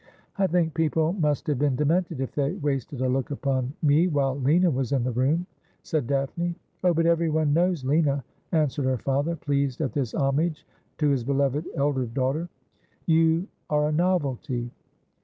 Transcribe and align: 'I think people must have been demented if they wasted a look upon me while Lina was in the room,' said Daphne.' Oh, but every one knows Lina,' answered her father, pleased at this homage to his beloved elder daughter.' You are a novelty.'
'I 0.39 0.47
think 0.47 0.73
people 0.73 1.13
must 1.13 1.45
have 1.45 1.59
been 1.59 1.75
demented 1.75 2.21
if 2.21 2.33
they 2.33 2.53
wasted 2.53 3.01
a 3.01 3.07
look 3.07 3.29
upon 3.29 3.73
me 3.83 4.07
while 4.07 4.35
Lina 4.35 4.71
was 4.71 4.93
in 4.93 5.03
the 5.03 5.11
room,' 5.11 5.45
said 5.83 6.07
Daphne.' 6.07 6.55
Oh, 6.83 6.91
but 6.91 7.05
every 7.05 7.29
one 7.29 7.53
knows 7.53 7.85
Lina,' 7.85 8.23
answered 8.51 8.85
her 8.85 8.97
father, 8.97 9.35
pleased 9.35 9.79
at 9.79 9.93
this 9.93 10.15
homage 10.15 10.65
to 10.97 11.09
his 11.09 11.23
beloved 11.23 11.67
elder 11.75 12.07
daughter.' 12.07 12.49
You 13.05 13.45
are 13.69 13.89
a 13.89 13.91
novelty.' 13.91 14.71